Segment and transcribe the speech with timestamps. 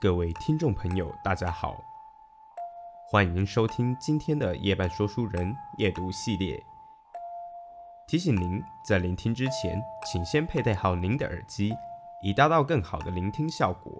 [0.00, 1.76] 各位听众朋友，大家好，
[3.10, 6.64] 欢迎收听今天的夜半说书人夜读系列。
[8.06, 11.74] 提醒您，在聆听之前，请先佩戴好您的耳机，
[12.22, 13.92] 以达到更好的聆听效果。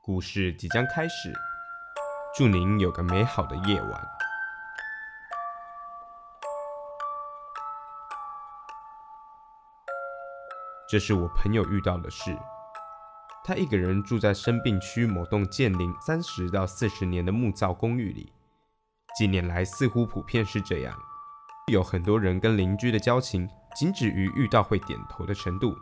[0.00, 1.30] 故事即将开始，
[2.34, 4.08] 祝您有个美好的夜晚。
[10.88, 12.34] 这是我朋友遇到的事。
[13.44, 18.32] 他一个人住在生病区某栋建龄三十到四十年的木造公寓里。
[19.18, 20.96] 近年来似乎普遍是这样，
[21.72, 25.76] 有很多人跟邻居的交情仅止于遇到会点头的程度。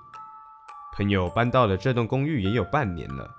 [0.97, 3.31] 朋友搬到了这栋公寓也有半年了，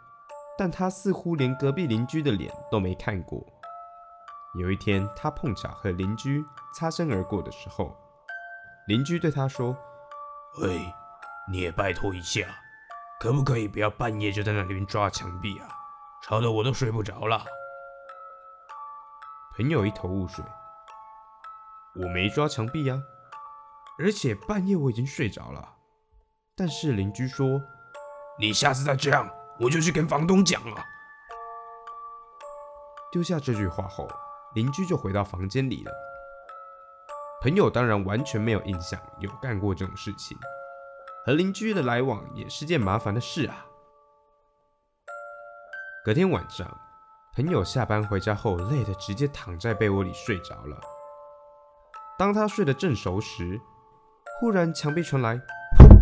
[0.57, 3.45] 但他似乎连隔壁邻居的脸都没看过。
[4.59, 6.43] 有一天，他碰巧和邻居
[6.75, 7.95] 擦身而过的时候，
[8.87, 9.75] 邻居对他说
[10.61, 10.79] ：“喂。”
[11.51, 12.45] 你也拜托一下，
[13.21, 15.69] 可不可以不要半夜就在那里面抓墙壁啊？
[16.23, 17.45] 吵得我都睡不着了。
[19.55, 20.43] 朋友一头雾水，
[22.01, 22.99] 我没抓墙壁呀，
[23.99, 25.75] 而且半夜我已经睡着了。
[26.55, 27.61] 但是邻居说，
[28.39, 30.83] 你下次再这样，我就去跟房东讲了。
[33.11, 34.07] 丢下这句话后，
[34.55, 35.91] 邻居就回到房间里了。
[37.43, 40.35] 朋友当然完全没有印象有干过这种事情。
[41.25, 43.65] 和邻居的来往也是件麻烦的事啊。
[46.03, 46.67] 隔天晚上，
[47.35, 50.81] 朋友下班回家后，累得直接躺在被窝里睡着了。
[52.17, 53.61] 当他睡得正熟时，
[54.39, 55.37] 忽然墙壁传来
[55.77, 56.01] “砰”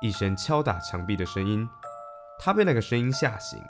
[0.00, 1.68] 一声敲打墙壁的声音，
[2.38, 3.60] 他被那个声音吓醒。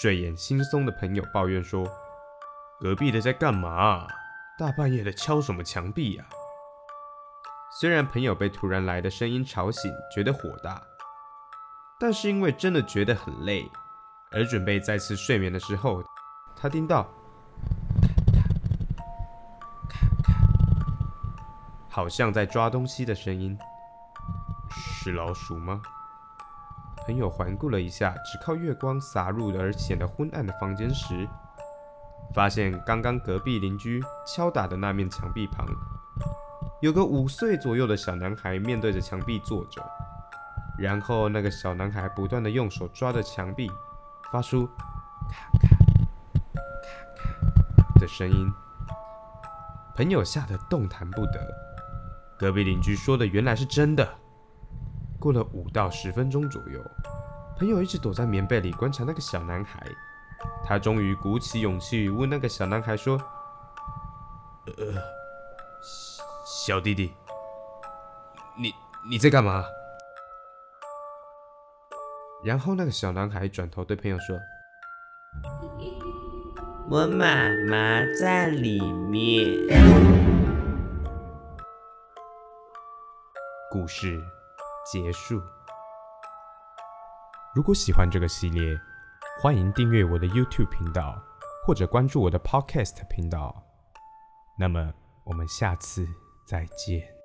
[0.00, 1.86] 睡眼惺忪的朋友抱怨说
[2.80, 4.06] ：“隔壁的在干嘛？
[4.58, 6.24] 大半夜的敲什么墙壁呀？”
[7.74, 10.82] 虽然朋友被突然来的声音吵醒，觉得火大，
[11.98, 13.66] 但是因为真的觉得很累，
[14.30, 16.04] 而准备再次睡眠的时候，
[16.54, 17.04] 他听到
[19.88, 20.34] 咔咔，
[21.88, 23.58] 好像在抓东西的声音，
[24.70, 25.80] 是老鼠吗？
[27.06, 31.26] 朋友环顾了一下只靠月光洒入而显得昏暗的房间时，
[32.34, 35.66] 发现刚刚隔壁邻居敲打的那面墙壁旁。
[36.82, 39.80] 有个五岁左右的小男孩面对着墙壁坐着，
[40.76, 43.70] 然后那个小男孩不断的用手抓着墙壁，
[44.32, 44.66] 发出
[45.30, 45.68] 咔咔
[47.14, 47.30] 咔
[47.94, 48.52] 咔的声音。
[49.94, 51.40] 朋友吓得动弹不得。
[52.36, 54.08] 隔壁邻居说的原来是真的。
[55.20, 56.84] 过了五到十分钟左右，
[57.56, 59.86] 朋友一直躲在棉被里观察那个小男孩。
[60.64, 63.16] 他终于鼓起勇气问那个小男孩说
[64.66, 65.00] ：“呃。”
[66.44, 67.14] 小弟弟，
[68.58, 68.74] 你
[69.08, 69.64] 你在干嘛？
[72.44, 74.36] 然后那个小男孩转头对朋友说
[76.90, 79.46] ：“我妈妈在里面。”
[83.70, 84.20] 故事
[84.90, 85.40] 结束。
[87.54, 88.76] 如果喜欢这个系列，
[89.40, 91.22] 欢迎订阅我的 YouTube 频道，
[91.64, 93.62] 或者关注我的 Podcast 频道。
[94.58, 94.92] 那么，
[95.22, 96.04] 我们下次。
[96.44, 97.21] 再见。